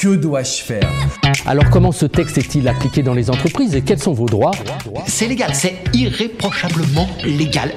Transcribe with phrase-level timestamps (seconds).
[0.00, 0.90] Que dois-je faire
[1.44, 4.52] Alors comment ce texte est-il appliqué dans les entreprises et quels sont vos droits
[5.06, 7.76] C'est légal, c'est irréprochablement légal.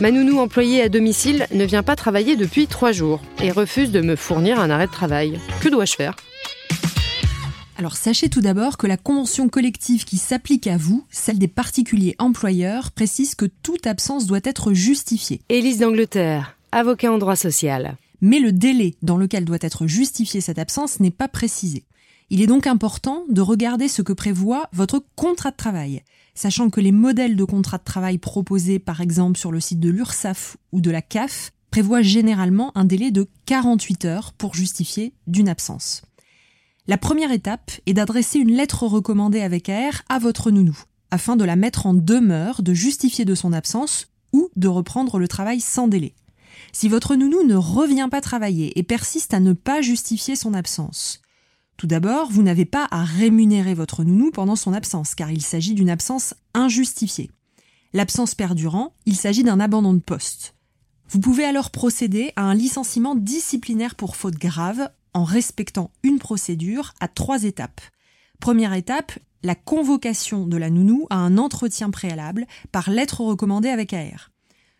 [0.00, 4.00] Ma nounou employée à domicile ne vient pas travailler depuis trois jours et refuse de
[4.00, 5.38] me fournir un arrêt de travail.
[5.60, 6.16] Que dois-je faire
[7.76, 12.16] Alors sachez tout d'abord que la convention collective qui s'applique à vous, celle des particuliers
[12.18, 15.42] employeurs, précise que toute absence doit être justifiée.
[15.50, 17.98] Élise d'Angleterre, avocat en droit social.
[18.22, 21.84] Mais le délai dans lequel doit être justifiée cette absence n'est pas précisé.
[22.30, 26.02] Il est donc important de regarder ce que prévoit votre contrat de travail,
[26.34, 29.90] sachant que les modèles de contrat de travail proposés par exemple sur le site de
[29.90, 35.48] l'URSSAF ou de la CAF prévoient généralement un délai de 48 heures pour justifier d'une
[35.48, 36.02] absence.
[36.86, 40.78] La première étape est d'adresser une lettre recommandée avec AR à votre nounou,
[41.10, 45.28] afin de la mettre en demeure de justifier de son absence ou de reprendre le
[45.28, 46.14] travail sans délai.
[46.70, 51.22] Si votre nounou ne revient pas travailler et persiste à ne pas justifier son absence,
[51.76, 55.74] tout d'abord, vous n'avez pas à rémunérer votre nounou pendant son absence, car il s'agit
[55.74, 57.30] d'une absence injustifiée.
[57.92, 60.54] L'absence perdurant, il s'agit d'un abandon de poste.
[61.08, 66.94] Vous pouvez alors procéder à un licenciement disciplinaire pour faute grave en respectant une procédure
[67.00, 67.80] à trois étapes.
[68.40, 73.92] Première étape, la convocation de la nounou à un entretien préalable par lettre recommandée avec
[73.92, 74.31] AR.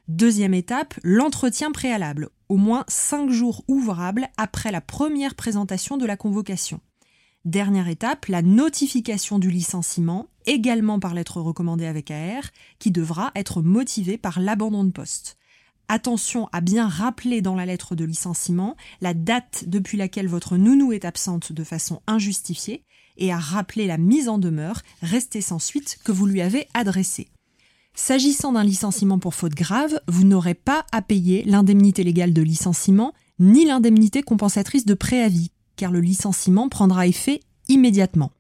[0.08, 6.16] Deuxième étape, l'entretien préalable, au moins cinq jours ouvrables après la première présentation de la
[6.16, 6.80] convocation.
[7.44, 12.50] Dernière étape, la notification du licenciement, également par lettre recommandée avec AR,
[12.80, 15.38] qui devra être motivée par l'abandon de poste.
[15.86, 20.92] Attention à bien rappeler dans la lettre de licenciement la date depuis laquelle votre nounou
[20.92, 22.84] est absente de façon injustifiée
[23.18, 27.28] et à rappeler la mise en demeure restée sans suite que vous lui avez adressée.
[27.94, 33.12] S'agissant d'un licenciement pour faute grave, vous n'aurez pas à payer l'indemnité légale de licenciement
[33.38, 38.32] ni l'indemnité compensatrice de préavis, car le licenciement prendra effet immédiatement.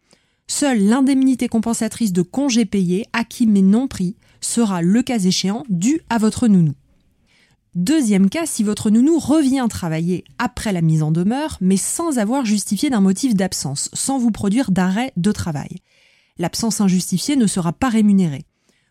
[0.46, 6.00] Seule l'indemnité compensatrice de congé payé, acquis mais non pris, sera le cas échéant due
[6.08, 6.72] à votre nounou.
[7.74, 12.44] Deuxième cas, si votre nounou revient travailler après la mise en demeure, mais sans avoir
[12.44, 15.76] justifié d'un motif d'absence, sans vous produire d'arrêt de travail.
[16.38, 18.44] L'absence injustifiée ne sera pas rémunérée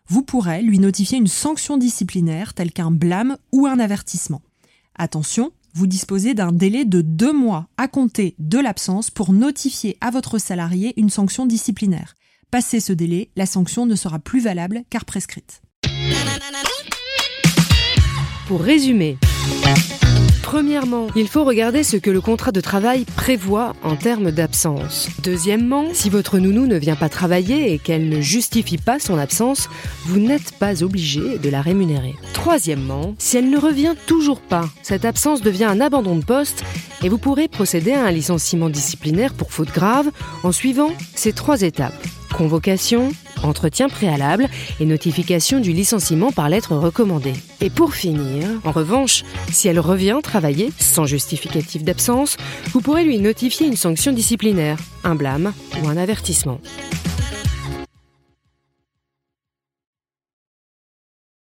[0.08, 4.42] vous pourrez lui notifier une sanction disciplinaire telle qu'un blâme ou un avertissement.
[4.94, 10.10] Attention, vous disposez d'un délai de deux mois à compter de l'absence pour notifier à
[10.10, 12.14] votre salarié une sanction disciplinaire.
[12.50, 15.62] Passé ce délai, la sanction ne sera plus valable car prescrite.
[18.46, 19.16] Pour résumer,
[20.42, 25.08] Premièrement, il faut regarder ce que le contrat de travail prévoit en termes d'absence.
[25.22, 29.70] Deuxièmement, si votre nounou ne vient pas travailler et qu'elle ne justifie pas son absence,
[30.04, 32.14] vous n'êtes pas obligé de la rémunérer.
[32.34, 36.64] Troisièmement, si elle ne revient toujours pas, cette absence devient un abandon de poste
[37.02, 40.10] et vous pourrez procéder à un licenciement disciplinaire pour faute grave
[40.42, 41.94] en suivant ces trois étapes.
[42.36, 44.48] Convocation, entretien préalable
[44.80, 47.34] et notification du licenciement par lettre recommandée.
[47.60, 52.36] Et pour finir, en revanche, si elle revient travailler sans justificatif d'absence,
[52.72, 56.60] vous pourrez lui notifier une sanction disciplinaire, un blâme ou un avertissement.